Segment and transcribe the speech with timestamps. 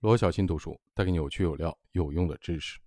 [0.00, 2.80] 罗小新读书带给你有趣有料有用的知识。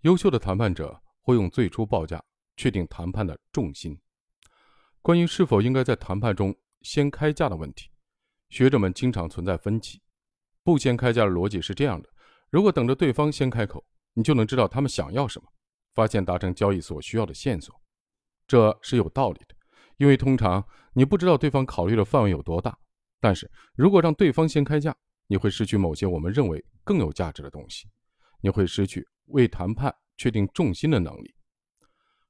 [0.00, 2.20] 优秀的谈判者会用最初报价
[2.56, 3.96] 确定谈判的重心。
[5.02, 7.88] 关于是否应该在谈判中先开价的问题，
[8.48, 10.02] 学者们经常存在分歧。
[10.64, 12.10] 不先开价的逻辑是这样的：
[12.50, 15.48] 如果等着对方先开口，你就能知道他们想要什么，
[15.94, 17.80] 发现达成交易所需要的线索。
[18.48, 19.54] 这是有道理的，
[19.96, 22.76] 因为通常你不知道对方考虑的范围有多大。
[23.20, 24.94] 但是如果让对方先开价，
[25.26, 27.88] 你会失去某些我们认为更有价值的东西，
[28.40, 31.34] 你会失去为谈判确定重心的能力。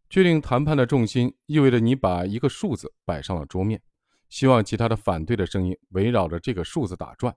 [0.09, 3.83] 确定谈判的重心，意味着你把一个数字摆上了桌面，
[4.29, 7.37] 希望其他的反对的声音围绕着这个数字打转。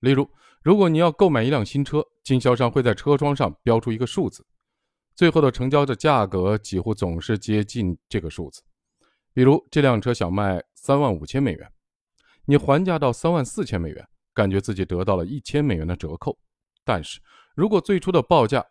[0.00, 0.28] 例如，
[0.62, 4.46] 如果你要购买一辆新车，经销商会在车窗上标出一个数字，
[5.14, 8.62] 最后的成交的价格几乎总是接近这个数字。
[9.34, 11.70] 比如，这辆车想卖三万五千美元，
[12.46, 14.08] 你还价到三万四千美元。
[14.34, 16.38] 感觉自己得到了一千美元的折扣，
[16.84, 17.20] 但是
[17.54, 18.64] 如果最初的报价，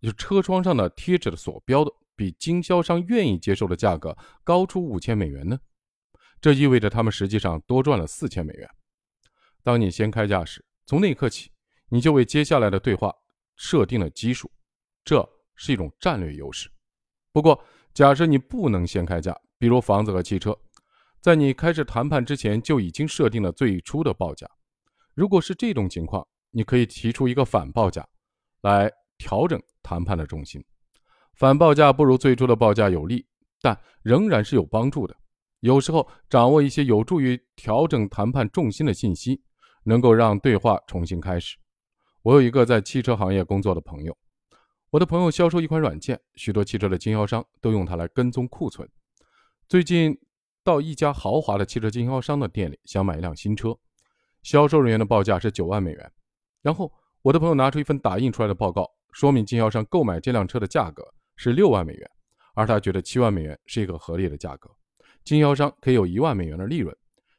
[0.00, 5.58] 就车窗上的贴纸的所标的比经销商愿意接受的价格高出五千美元呢？
[6.40, 8.68] 这意味着他们实际上多赚了四千美元。
[9.62, 11.52] 当你先开价时，从那一刻起，
[11.88, 13.14] 你就为接下来的对话
[13.54, 14.50] 设定了基数，
[15.04, 16.68] 这是一种战略优势。
[17.32, 17.62] 不过，
[17.94, 20.58] 假设你不能先开价，比如房子和汽车，
[21.20, 24.50] 在你开始谈判之前就已经设定了最初的报价。
[25.14, 28.06] 如果是这种情况，你可以提出一个反报价，
[28.62, 30.64] 来调整谈判的重心。
[31.34, 33.26] 反报价不如最初的报价有利，
[33.60, 35.16] 但仍然是有帮助的。
[35.60, 39.42] 有时候，掌握一些有助于调整谈判重心的信息，
[39.84, 41.56] 能够让对话重新开始。
[42.22, 44.16] 我有一个在汽车行业工作的朋友，
[44.90, 48.88] 我的朋友销售一款软件，许多汽车的经销商都用它来跟踪库存。
[49.68, 50.18] 最近
[50.64, 53.76] 到一家豪华的汽车经销商的店里，想买一辆新车。
[54.42, 56.12] 销售人员的报价是九万美元，
[56.62, 62.10] 然后我的朋友拿出一份打印出来的报告，说明经销商购买这辆车的价格是六万美元，
[62.54, 64.70] 而他觉得七万美元是一个合理的价格，
[65.24, 66.96] 经销商可以有一万美元的利润。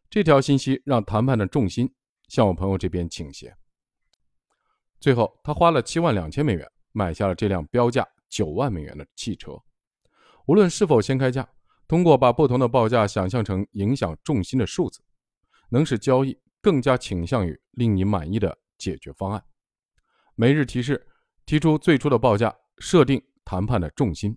[0.10, 1.92] 这条信息让谈判的重心
[2.30, 3.54] 向我朋友这边倾斜。
[5.00, 9.60] 最后，他花了七万两千美元买下了这辆标价九万美元的汽车。
[10.46, 11.50] 无论是否先开价，
[11.88, 15.02] 通过把不同的报价想象成影响重心的数字，
[15.70, 16.38] 能使交易。
[16.64, 19.44] 更加倾向于令你满意的解决方案。
[20.36, 21.06] 每日提示：
[21.46, 24.36] 提出最初的报价，设定谈判的重心。